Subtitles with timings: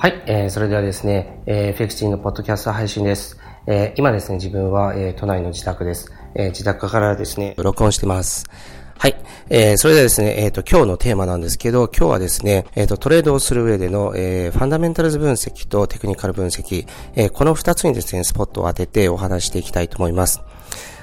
[0.00, 3.38] はい、えー、それではですね、えー、FX 人のポッドキャスト配信です。
[3.66, 6.10] えー、今ですね、自分は、えー、都内の自宅です。
[6.34, 8.46] えー、自宅からですね、録音してます。
[8.96, 9.16] はい。
[9.50, 20.40] えー、それではですね、えっ、ー、と、今日のテーマなんですけど、今日はですね、えっ、ー、と、トレードをする上での、えー、ファンダメンタルズ分析とテクニカル分析、えー、この二つにですね、スポットを当ててお話していきたいと思います。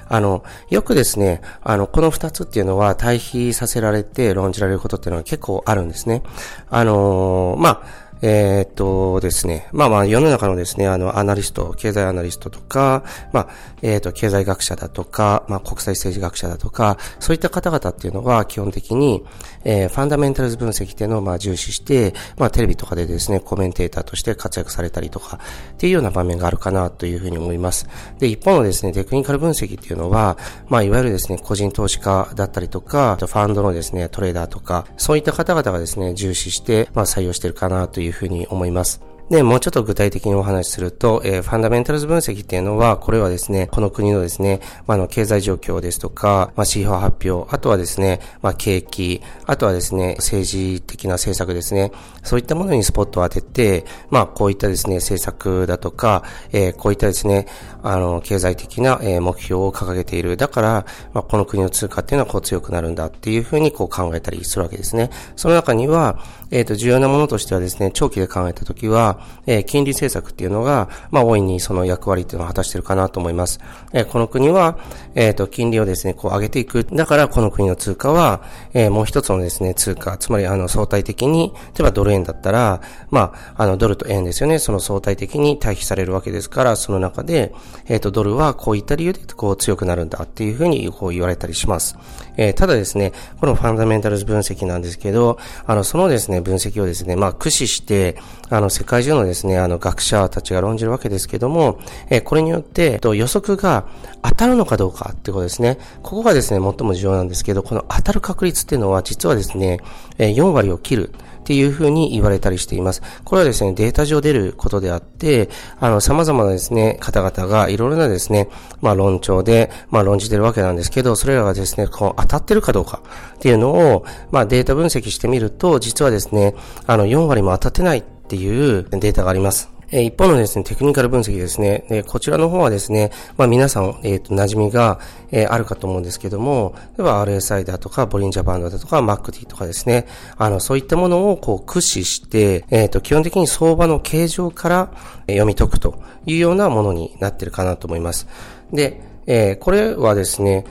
[0.10, 6.24] あの、よくですね、あの、この二つっていうのは対比させられて論じられることっていうのは結構あるんですね。
[6.70, 13.48] あのー、まあ、えー、っとですね、まあまあ世の中のですね、あの、アナリスト、経済アナリストとか、まあ、
[13.82, 19.24] えー、っと、経済学者だとか、まあ国際政治学者だとか、そういった方々っていうのは基本的に、
[19.64, 25.40] えー、ファンダメンタルズ分析っていうのをまあ重視して、まあテレビとかでですね、コメンテーターとして活躍されたりとか、
[25.74, 27.88] っていうような場面があるかなというふうに思います。
[28.18, 39.02] で、一方のですね、テクニカル分析っていうのは、まあいわゆるですね、個人投資家だったりとか、ファンドのですね、トレーダーとか、そういった方々がですね、重視して、まあ採用してるかなというふうに思います。
[39.30, 51.92] で、もうちょっと具体的にお話しすると、えー、ファンダメンタルズ分析っていうのは、これはですね、この国のですね、まあ、の、経済状況ですとか、まあ、指標発表、あとはですね、まあ、景気、あとはですね、政治的な政策ですね、
[52.24, 57.48] そういったものにスポットを当てて、まあ、こういったですね、政策だとか、えー、こういったですね、
[57.84, 60.38] あの、経済的な、え、目標を掲げている。
[60.38, 65.10] だから、まあ、この国の通貨っていうのはこう強くなるんだっていうふうにこう考えたりするわけですね。
[65.36, 73.60] その中には、えっ、ー、と、重要なものとしてはですね、長期で考えたときは、えー、金利政策っていうのが、まあ、大いにその役割っていうのを果たしているかなと思います。
[73.94, 74.78] えー、この国は、
[75.16, 76.84] えっ、ー、と、金利をですね、こう上げていく。
[76.84, 78.42] だから、この国の通貨は、
[78.74, 87.54] えー、もう一つのですね、通貨、つまり、あの、相対的に、例えばドル円だったら、まあ、あの、ドルと円ですよね、その相対的に対比されるわけですから、その中で、
[87.88, 91.98] えっ、と、ドルはこういった理由で、こう強くなるんだっていうふうに、こう言われたりします。
[92.38, 98.18] えただですね、このファンダメンタルズ分析なんですけど、あの、そのですね、分析をですね、まあ、駆使して、
[98.50, 101.80] あの、世界中のですね、あの、学者たちが論じるわけですけども、
[102.10, 103.86] え、これによって、えっと、予測が
[104.22, 105.78] 当たるのかどうかってことですね。
[106.04, 109.80] ここがですね、最も重要なんですけど、この当たる確率っていうのは、実はですね、
[110.18, 111.14] え、4割を切る。
[111.48, 113.02] っていうふうに言われたりしています。
[113.24, 115.48] これはですね、データ上出ることであって、
[115.80, 118.50] あの、様々なですね、方々がいろいろなですね、
[118.82, 123.02] まあ論調で、まあ論じてるわけなんですけど、それらがですね、こう当たってるかどうか
[123.36, 126.54] っていうのを、まあデータ分析してみると、実はですね、
[126.86, 129.70] あの、4割も当たってないっていうデータがあります。
[129.90, 131.86] え一方のですね、テクニカル分析ですね。
[131.88, 135.00] でこちらの方はですね、まあ皆さん、えっ、ー、と、馴染みが、
[135.32, 140.06] えー、あるかと思うんですけども、例えば RSI だとか、ボリンジャーバンドだとか、MACD とかですね、
[140.38, 144.92] あの、そういったものをこう駆使して、えっ、ー、と、基本的に相場の形状から
[145.28, 148.28] え読み解くというようなものになってるかなと思います。
[148.74, 150.66] で、えこれはですね、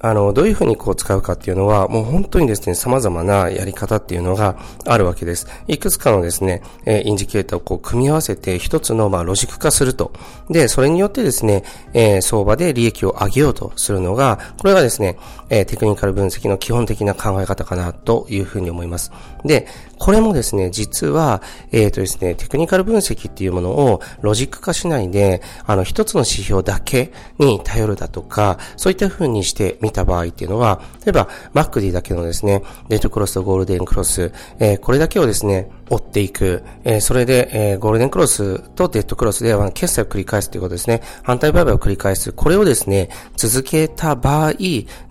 [0.00, 5.46] あの、どういうふうにこう使うかっていうのは、もう本当にですね、様々なやり方っていうのがあるわけです。
[5.68, 10.12] いくつかのですね、えインジケーターをこう組み合わせて一つのまあロジック化すると。
[10.50, 11.64] で、それによってですね、
[11.94, 15.18] えー、相場で利益を上げようとするのが、これがですね、
[15.48, 19.12] えー、テクニカル分析の基本的な考え方かなというふうに思います。
[19.44, 19.66] で、
[19.98, 21.42] これもですね、実は、
[21.72, 36.64] えっ、ー、とですね、テクニカル分析っていうものをロジック化しないで、あの、一つの指標だけに頼るだとか、そういったふうにして見た場合っていうのは、例えば、 MACDだけのですね、デッドクロスとゴールデンクロス、えー、これだけをですね、追っていく。
[36.84, 41.02] えー、それで、えー、ゴールデンクロスとデッドクロスでは決済を繰り返すということですね。
[41.22, 42.32] 反対売買を繰り返す。
[42.32, 44.52] これをですね、続けた場合、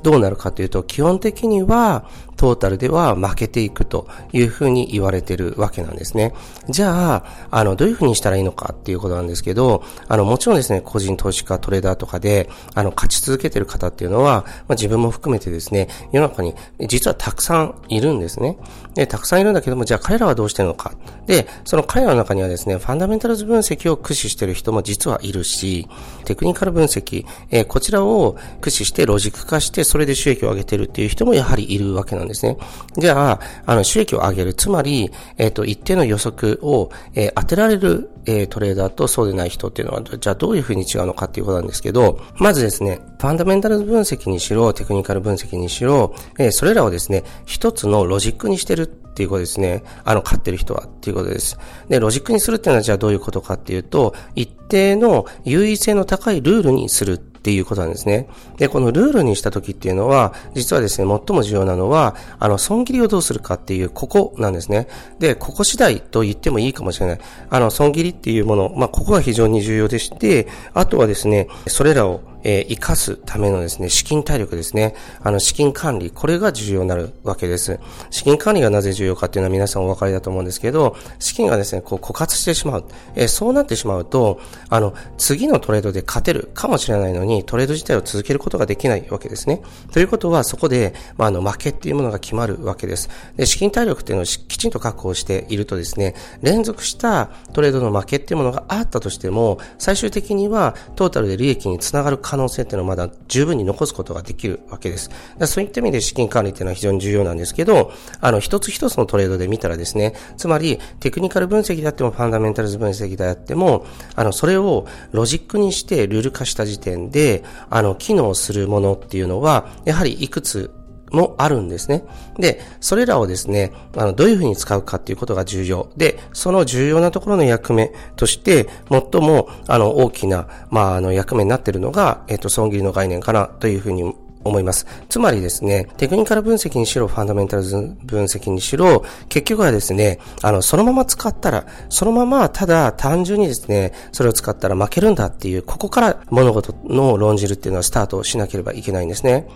[0.06, 2.06] どうなるかというと、基本的には、
[2.38, 6.34] トータルでは負けていくというふうに言われてるわけなんですね。
[6.70, 16.54] じゃあ、あの、どういうふうにしたらいいのかっていうことなんですけど、あの、もちろんですね、個人投資家、トレーダーとかで、あの、勝ち続けてる方っていうのは、まあ、自分も含めてですね、世の中に
[16.88, 18.58] 実はたくさんいるんですね。
[18.96, 20.94] で、たくさんいるんだけども、じゃあ彼らはどうしてるのか。
[21.28, 25.88] で、その彼らの中にはですね、ファンダメンタルズ分析を駆使してる人も実はいるし、
[26.26, 32.58] テクニカル分析、えー、こちらを駆使してロジック化して、それで収益を上げてるっていう人もやはりいるわけなんですね。
[32.98, 34.54] じゃあ、あの、収益を上げる。
[34.54, 49.86] つまり、えっ、ー、と、一定の予測を、えー、当てられる、えー、トレーダーとそうでない人っていうのは、じゃあどういうふうに違うのかっていうことなんですけど、まずですね、ファンダメンタル分析にしろ、テクニカル分析にしろ、え、それらをですね、一つのロジックにしてるっていうことですね。
[50.04, 51.58] あの、買ってる人はっていうことです。
[51.88, 58.28] で、ロジックにするっていうのはじゃあどういうことかっていうと、一定の優位性の高いルールにするっていうことなんですね。
[58.58, 64.88] で、このルールにした時っていうのは、実はですね、最も重要なのは、あの、損切りをどうするかっていう、ここなんですね。
[65.20, 67.20] で、ここ次第と言ってもいいかもしれない。
[67.52, 74.96] あの、損切りっていうもの、まあ、ここが非常に重要でして、あとはですね、それらをえー、生かすためのですね、資金体力ですね。
[75.22, 77.80] あの、資金管理、これが重要になるわけです。
[78.12, 82.86] 資金管理がなぜ重要かっていうのは皆さんお分かりだと思うんですけど、資金がですね、こう枯渇してしまう。
[83.16, 84.40] えー、そうなってしまうと、
[84.70, 89.64] あの、次のトレードで勝てるかもしれないのに、トレード自体を続けることができないわけですね。
[89.92, 93.10] ということは、そこで、まあ、あの、負けっていうものが決まるわけです。
[93.38, 96.14] で、資金体力っていうのをきちんと確保しているとですね、
[96.44, 105.10] 連続したトレードの負けっていうものがあったとしても、最終的にはトータルで利益につながる可能性っていうのはまだ十分に残すことができるわけです。
[105.46, 107.92] そういった意味で資金管理っていうのは非常に重要なんですけど、
[108.22, 113.86] あの、一つ一つのトレードで見たらですね、つまり、テクニカル分析であっても、ファンダメンタルズ分析であっても、
[114.16, 120.72] あの、それをロジックにしてルール化した時点で、あの、機能するものっていうのは、やはりいくつ
[121.12, 122.04] もあるんですね。
[122.38, 125.90] で、それらをですね、あの、どういうふうに使うかっていうことが重要。
[125.98, 134.16] で、その重要なところの役目として、最も、あの、大きな、まあ、あの、役目になっているのが、えっ、と、損切りの概念かなというふうに
[134.46, 134.86] 思います。
[135.10, 149.48] つまりですね、テクニカル分析にしろ、ファンダメンタルズ分析にしろ、結局はですね、あの、そのまま使ったら、そのままただ単純にですね、それを使ったら負けるんだっていう、ここから物事の論じるっていうのはスタートしなければいけないんですね。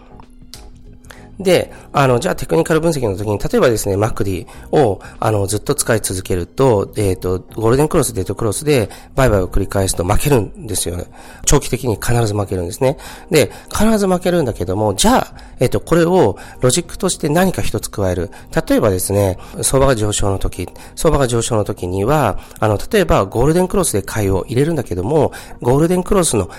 [1.39, 11.06] で、あの、じゃあテクニカル分析の時に、例えばですね、マクディを、あの、ずっと使い続けると、えっ、ー、と、ゴールデンクロス、デッドクロスで、売買を繰り返すと負けるんですよね。
[11.45, 12.97] 長期的に必ず負けるんですね。
[13.31, 18.30] で、必ず負けるんだけども、じゃあ、えっ、ー、と、これをロジックとして何か一つ加える。
[18.68, 25.31] 例えばですね、相場が上昇の時、相場が上昇の時には、あの、例えばゴールデンクロスで買いを入れるんだけども、
[25.62, 26.50] ゴールデンクロスの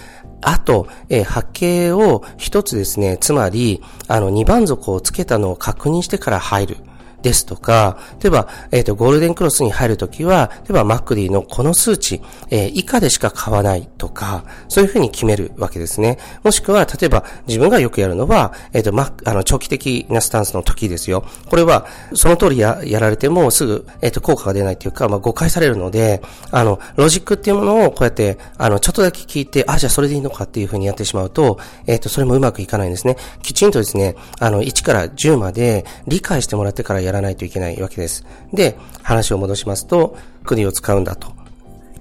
[0.43, 6.77] あと、えー、波形を一つですね、つまり、あの、二番底をつけたのを確認してから入る。
[7.23, 16.19] ですとか、例えば、えっ、ー、と、ゴールデンクロスに入るときは、例えばマックディのこの数値、えー、以下でしか買わないとか、そういうふうに決めるわけですね。
[16.43, 21.25] もしくは、例えば、自分がよくやるのは、えっ、ー、と、ま、あの、長期的なスタンスの時ですよ。
[21.49, 33.17] これは、その通りや、やられてもすぐ、えっ、と、効果が出ないというか、まあ、誤解されるので、あの、ロジックっていうものをこうやって、あの、ちょっとだけ聞いて、あ、じゃあそれでいいのかっていうふうにやってしまうと、えっ、と、それもうまくいかないんですね。
[33.43, 38.25] きちんとですね、あの、1から10まで理解してもらってからややらないといけないわけです。
[38.53, 41.41] で、話を戻しますと、国を使うんだと。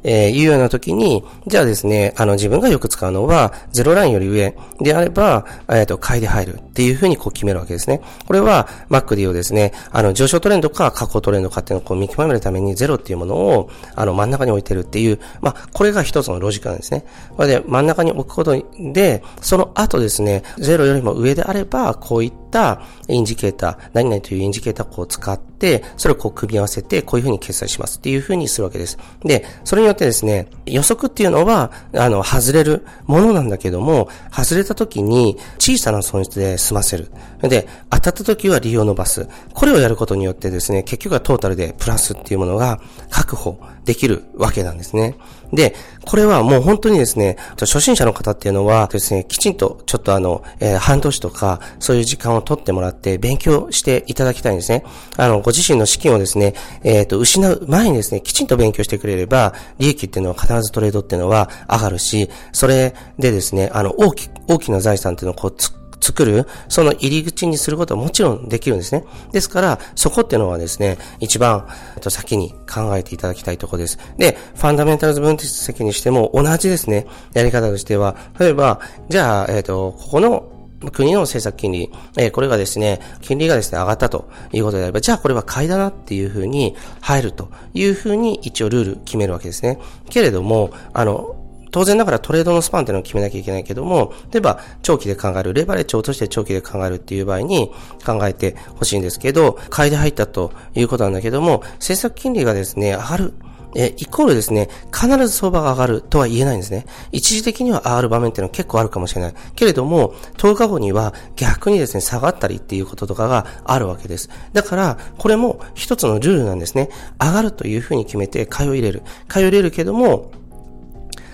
[0.04, 8.02] えー、いうような時に、じゃあですね、あの、自分がよく使うのは、ゼロラインより上であれば、えっ、ー、と、買いで入るっていうふうにこう決めるわけですね。
[8.26, 17.04] これは、マックディをですね、あの、上昇トレンドか下降トレンドかっていうのをこう見極めるためにゼロっていうものを、あの、真ん中に置いてるっていう、まあ、これが一つのロジックなんですね。
[17.36, 18.64] これで、真ん中に置くこと
[18.94, 28.98] で、その後ですね、ゼロよりも上であれば、こういったたインジケーター、何々というインジケーターをこう使って、それをこう組み合わせて、こういうふうに決済しますっていうふうにするわけです。
[29.24, 37.12] で、それによってですね、予測っていうのは、あの、外れるものなんだけども、外れた時に小さな損失で済ませる。
[37.42, 39.28] で、当たった時は利用伸ばす。
[39.54, 42.80] これをやることによってですね、結局はトータルでプラスっていうものが
[43.10, 45.16] 確保できるわけなんですね。
[45.52, 45.75] で、
[46.06, 54.84] これはもう本当にですね、初心者の方っていうのはですね、きちんとちょっとあの、えー、半年とか、そういう時間をを取ってもらって勉強していただきたいんですね。
[55.18, 56.54] あの、ご自身の資金をですね、
[56.84, 69.04] えっ、ー、と、失う前にですね、きちんと勉強してくれれば、利益っていうのは必ずトレードっていうのは上がるし、それでですね、あの、大き、大きな財産っていうのをこう、作る、その入り口にすることはもちろんできるんですね。
[69.31, 74.00] ですから、そこっていうのはですね、一番、えっと先に考えていただきたいところです。
[74.18, 78.80] で、ファンダメンタルズ分析にしても同じですね、やり方としては、例えば、
[79.10, 80.58] じゃあ、えっ、と、ここの
[80.92, 89.80] 国の政策金利、えー、これがですね、金利がですね、上がったということであれば、じゃあこれは買いだなっていうふうに入るというふうに一応ルール決めるわけですね。
[90.09, 91.36] けれども、あの、
[91.71, 97.71] 当然ながらトレードのスパンっていうのを決めなきゃいけないけども、例えば長期で考える、レバレッジを落として長期で考えるっていう場合に
[98.06, 103.33] 考えてほしいんですけど、買いで入ったということなんだけども、政策金利がですね、上がる。
[103.76, 106.85] え、イコールですね、必ず相場が上がるとは言えないんですね。
[107.11, 109.33] 一時的には上がる場面っていうのは結構あるかもしれない。
[109.56, 114.30] けれども、10日後には逆にですね、下がったりっていうこととかがあるわけです。
[114.54, 116.90] だから、これも一つのルールなんですね。
[117.19, 119.04] 上がるというふうに決めて買いを入れる。
[119.28, 120.31] 買いを入れるけども、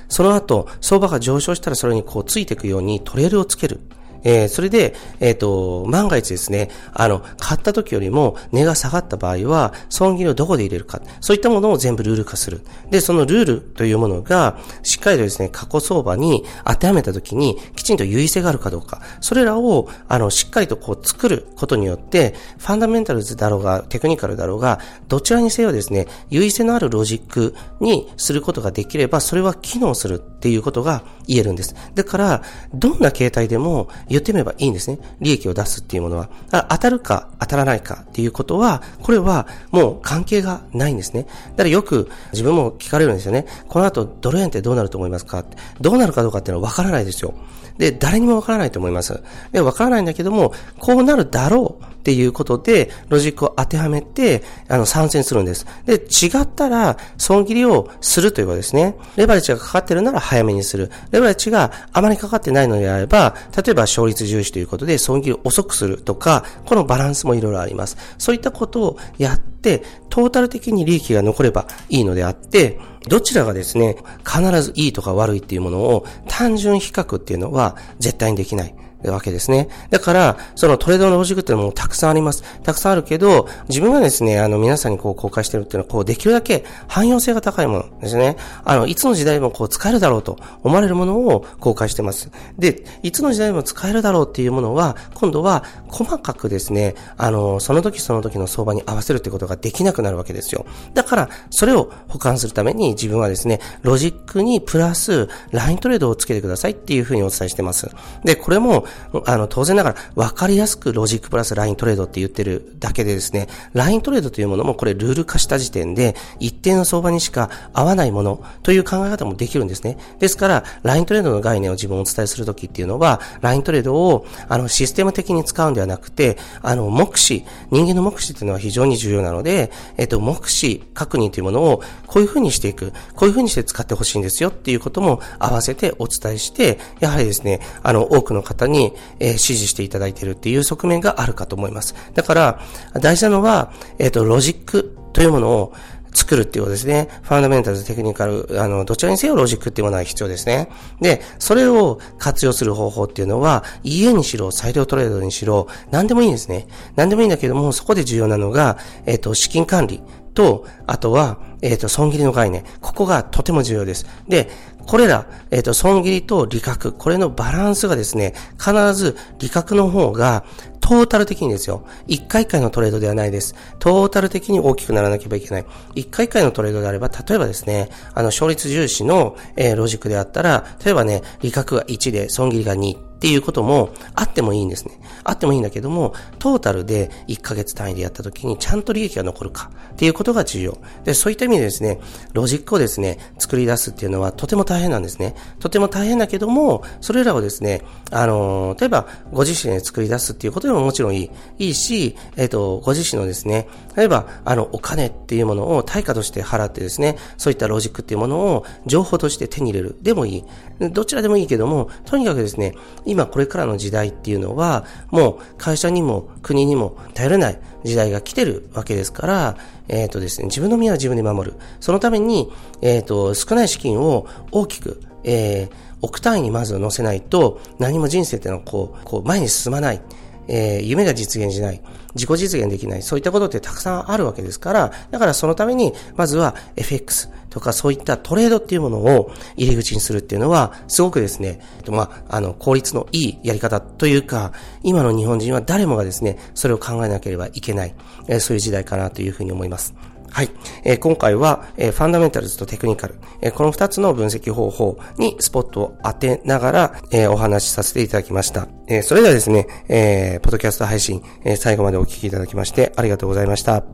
[0.09, 3.79] その後、相場が上昇したらそれにこうついていくようにトレールをつける。
[4.25, 12.61] えー、それで、えっ、ー、と、万が一ですね、あの、買った時よりも値が下がった場合は、損切りをどこで入れるか、そういったものを全部ルール化する。
[12.89, 31.75] で、そのルールというものが、しっかりとですね、過去相場に当てはめた時に、きちんと優位性があるかどうか、それらを、あの、しっかりとこう作ることによって、ファンダメンタルズだろうが、テクニカルだろうが、どちらにせよですね、優位性のあるロジックにすることができれば、それは機能するっていうことが言えるんです。
[31.93, 32.41] だから、
[32.73, 34.97] どんな形態でも言ってみればいいんですね。
[35.19, 36.29] 利益を出すっていうものは。
[36.69, 41.23] 当たるか当たらないかっていうことは、これはもう関係がないんですね。
[41.23, 43.45] だからよく自分も聞かれるんですよね。
[43.67, 45.43] この後ドル円ってどうなると思いますか
[45.81, 47.33] どうなるかどうかっていうのはわからないですよ。
[47.77, 49.21] で、誰にもわからないと思います。
[49.51, 55.65] で、わからないんだけども、こうなるだろうっていうことで、ロジックを当てはめて、あの、参戦するんです。
[55.87, 58.95] で、違ったら、損切りをするということですね。
[59.15, 60.91] レバレッジがかかってるなら早めにする。
[61.09, 67.97] レバレッジがあまりかかってないのであれば、例えば勝率重視ということで、損切りを遅くするとか、このバランスもいろいろあります。
[68.19, 69.81] そういったことをやって、
[70.11, 78.75] トータル的に利益が残ればいいのであって、どちらがですね、必ずいいとか悪いっていうものを単純比較っていうのは絶対にできない。
[79.03, 79.69] わけですね。
[79.89, 82.43] だから、そのトレードのロジックっていうのもたくさんあります。
[82.63, 88.37] たくさんあるけど、自分がですね、あの、皆さんにこう公開してるっていうのは、こう、できるだけ汎用性が高いものですね。
[88.63, 92.29] あの、いつの時代もこう、使えるだろうと思われるものを公開してます。
[92.57, 100.65] で、いつの時代も使えるだろうっていうものは、今度は細かくですね、あの、その時その時の相場に合わせるってことができなくなるわけですよ。
[100.93, 107.89] だから、それを補完するために自分はですね、ロジックにプラス、ライントレードをつけてくださいっていうふうにお伝えしてます。
[108.23, 108.84] で、これも、
[109.25, 119.97] あの、当然ながら分かりやすくロジックプラスライントレードって言ってるだけでですね、ライントレードというものもこれルール化した時点で一定の相場にしか合わないものという考え方もできるんですね。
[120.19, 141.95] ですから、ライントレードの概念を自分お伝えするときっていうのは、ライントレードをあのシステム的に使うんではなくて、あの目視、人間の目視っていうのは非常に重要なので、えっと、目視確認というものをこういうふうにしていく、こういうふうにして使ってほしいんですよっていうことも合わせてお伝えして、やはりですね、あの、多くの方に、にえー、支持していただいているっていう側面があるかと思います。
[142.13, 142.59] だから、
[143.01, 145.73] 大事なのは、えっ、ー、と、ロジックというものを
[146.13, 147.09] 作るっていうことですね。
[147.23, 150.69] ファンダメンタルズ、テクニカル、あの、どちらにせよロジックっていうものは必要ですね。
[151.01, 156.67] で、それを活用する方法っていうのは、EA にしろ、裁量トレードにしろ、何でもいいんですね。
[156.95, 160.01] 何でもいいんだけども、そこで重要なのが、えっ、ー、と、資金管理
[160.35, 162.63] と、あとは、えっ、ー、と、損切りの概念。
[162.81, 164.05] ここがとても重要です。
[164.27, 164.49] で、
[164.85, 170.45] これら、えっ、ー、と、損切りと利確、これのバランスがですね、必ず利確の方が
[170.79, 171.83] トータル的にですよ。
[172.05, 173.55] 一回一回のトレードではないです。
[173.79, 175.65] トータル的に大きくならなければいけない。
[175.95, 182.97] 一回一回のトレードであれば、例えばですね、あの、勝率重視の、えー、ロジックであったら、例えばね、利確が1で損切りが2。
[183.15, 184.99] っていうこともあってもいいんですね。
[185.23, 190.77] あってもいいんだけども、トータルで1ヶ月単位でやった時にちゃんと利益が残るかっていうことが重要。
[191.05, 191.99] で、そういった意味でですね、
[192.33, 195.35] ロジックをですね、作り出すっていうのはとても大変なんですね。
[195.59, 197.81] とても大変だけども、それらをですね、
[198.11, 201.31] あの、例えばご自身で作り出すっていうことでももちろんいい。
[201.57, 209.97] いいし、えっ、ー、と、ご自身のですね、例えば、あの、お金っていうものを対価として払ってですね、そういったロジックっていうものを情報として手に入れる。
[210.01, 210.43] でもいい。
[210.91, 219.57] どちらでもいいけども、とにかくですね、今これからの時代っていうのは、もう会社にも国にも頼れない時代が来てるわけですから、
[219.87, 221.57] えっ、ー、とですね、自分の身は自分で守る。
[221.79, 230.01] そのために、えっ、ー、と、少ない資金を大きく、えー、億単位にまず乗せないと、何も人生ってのはこう、こう前に進まない。
[230.47, 231.81] えー、夢が実現しない。
[232.15, 233.01] 自己実現できない。
[233.01, 247.95] そういったことってたくさんあるわけですから、だからそのために、まずは FX とかそういったトレードっていうものを入り口にするっていうのは、すごくですね、まあ、あの、効率のいいやり方というか、今の日本人は誰もがですね、それを考えなければいけない、
[248.27, 249.93] えー、そういう時代かなというふうに思います。
[250.35, 250.49] はい。
[250.83, 258.67] えー、今回は、えー、ファンダメンタルズとテクニカル、えー、この二つの分析方法にスポットを当てながら、えお話しさせていただきました。
[258.89, 263.85] えそれではですね、えポッドキャスト配信、え最後までお聞きいただきましてありがとうございました。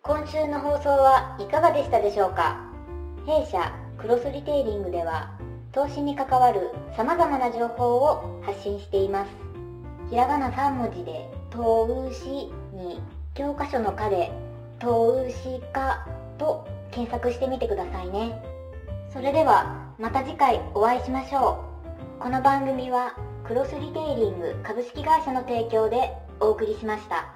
[0.00, 2.64] 今週の放送はいかがでしたでしょうか？
[3.26, 5.32] 弊社クロスリテイリングでは
[5.72, 9.28] 投資に関わる様々な情報を発信しています。
[10.08, 13.02] ひらがな3文字で投資に
[13.34, 14.32] 教科書の課で
[14.84, 16.04] 投資家
[16.36, 18.38] と検索してみてくださいね。
[19.10, 21.64] それではまた次回お会いしましょ
[22.18, 22.22] う。
[22.22, 27.33] この番組はクロスリテイリング株式会社の提供でお送りしました。